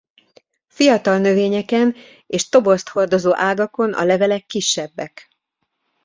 Fiatal 0.67 1.17
növényeken 1.17 1.95
és 2.27 2.49
tobozt 2.49 2.89
hordozó 2.89 3.35
ágakon 3.37 3.93
a 3.93 4.03
levelek 4.03 4.45
kisebbek. 4.45 5.29